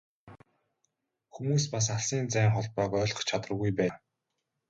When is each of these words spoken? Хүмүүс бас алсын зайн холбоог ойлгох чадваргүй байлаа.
Хүмүүс 1.37 1.65
бас 1.73 1.87
алсын 1.97 2.25
зайн 2.35 2.49
холбоог 2.55 2.91
ойлгох 3.01 3.27
чадваргүй 3.29 3.71
байлаа. 3.79 4.01